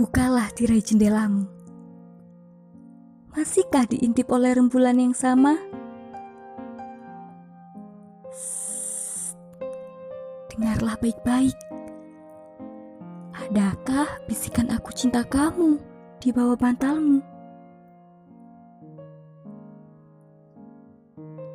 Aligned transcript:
Terbukalah 0.00 0.48
tirai 0.56 0.80
jendelamu. 0.80 1.44
Masihkah 3.36 3.84
diintip 3.84 4.32
oleh 4.32 4.56
rembulan 4.56 4.96
yang 4.96 5.12
sama? 5.12 5.60
Dengarlah 10.48 10.96
baik-baik. 11.04 11.52
Adakah 13.44 14.08
bisikan 14.24 14.72
aku 14.72 14.88
cinta 14.96 15.20
kamu 15.20 15.76
di 16.16 16.32
bawah 16.32 16.56
bantalmu? 16.56 17.20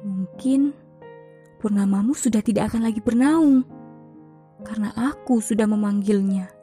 Mungkin 0.06 0.70
purnamamu 1.58 2.14
sudah 2.14 2.46
tidak 2.46 2.70
akan 2.70 2.94
lagi 2.94 3.02
bernaung 3.02 3.66
karena 4.62 4.94
aku 4.94 5.42
sudah 5.42 5.66
memanggilnya. 5.66 6.54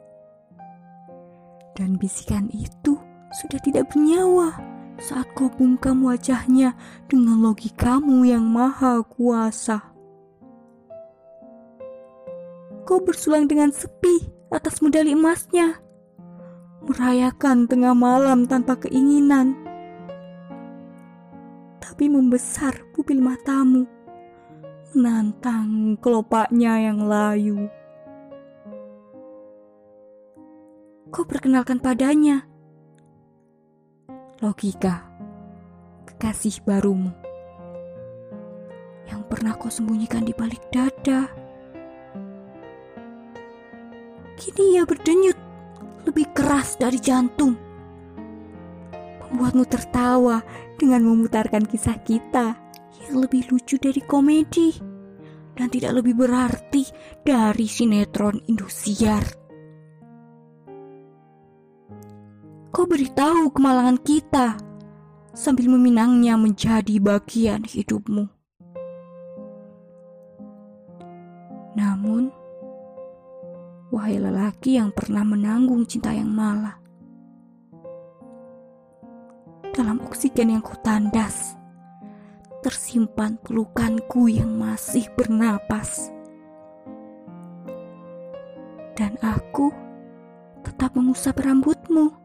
Dan 1.73 1.97
bisikan 1.97 2.53
itu 2.53 3.01
sudah 3.33 3.57
tidak 3.65 3.89
bernyawa 3.89 4.53
saat 5.01 5.25
kau 5.33 5.49
bungkam 5.49 6.05
wajahnya 6.05 6.77
dengan 7.09 7.41
logikamu 7.41 8.21
yang 8.23 8.45
maha 8.45 9.01
kuasa. 9.01 9.81
Kau 12.85 12.99
bersulang 13.01 13.49
dengan 13.49 13.73
sepi 13.73 14.29
atas 14.53 14.83
medali 14.85 15.17
emasnya, 15.17 15.81
merayakan 16.85 17.65
tengah 17.65 17.95
malam 17.97 18.45
tanpa 18.45 18.77
keinginan. 18.77 19.57
Tapi 21.81 22.05
membesar 22.11 22.85
pupil 22.93 23.23
matamu, 23.23 23.87
menantang 24.93 25.97
kelopaknya 25.97 26.91
yang 26.91 27.07
layu. 27.07 27.71
Kau 31.13 31.29
perkenalkan 31.29 31.77
padanya 31.77 32.41
logika 34.41 35.05
kekasih 36.09 36.65
barumu 36.65 37.13
yang 39.05 39.21
pernah 39.29 39.53
kau 39.53 39.69
sembunyikan 39.69 40.25
di 40.25 40.33
balik 40.33 40.73
dada. 40.73 41.29
Kini 44.41 44.73
ia 44.73 44.89
berdenyut 44.89 45.37
lebih 46.09 46.33
keras 46.33 46.81
dari 46.81 46.97
jantung. 46.97 47.53
Membuatmu 49.29 49.69
tertawa 49.69 50.41
dengan 50.81 51.05
memutarkan 51.05 51.69
kisah 51.69 52.01
kita 52.01 52.57
yang 53.05 53.21
lebih 53.21 53.53
lucu 53.53 53.77
dari 53.77 54.01
komedi 54.01 54.81
dan 55.53 55.69
tidak 55.69 56.01
lebih 56.01 56.25
berarti 56.25 56.89
dari 57.21 57.69
sinetron 57.69 58.41
Indosiar. 58.49 59.42
Kau 62.73 62.89
beritahu 62.89 63.53
kemalangan 63.53 64.01
kita 64.01 64.57
sambil 65.37 65.69
meminangnya 65.77 66.33
menjadi 66.33 66.97
bagian 66.97 67.61
hidupmu. 67.61 68.25
Namun, 71.77 72.33
wahai 73.93 74.17
lelaki 74.17 74.81
yang 74.81 74.89
pernah 74.89 75.21
menanggung 75.21 75.85
cinta 75.85 76.17
yang 76.17 76.33
malah, 76.33 76.81
dalam 79.69 80.01
oksigen 80.09 80.57
yang 80.57 80.65
kau 80.65 80.73
tandas, 80.81 81.53
tersimpan 82.65 83.37
pelukanku 83.45 84.33
yang 84.33 84.49
masih 84.49 85.05
bernapas. 85.13 86.09
Dan 88.97 89.13
aku 89.21 89.69
tetap 90.65 90.97
mengusap 90.97 91.37
rambutmu 91.37 92.22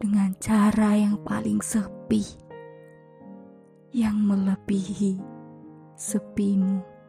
dengan 0.00 0.32
cara 0.40 0.96
yang 0.96 1.20
paling 1.28 1.60
sepi, 1.60 2.24
yang 3.92 4.16
melebihi 4.16 5.20
sepimu. 5.92 6.99